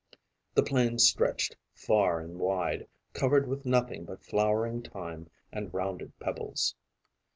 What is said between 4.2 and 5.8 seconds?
flowering thyme and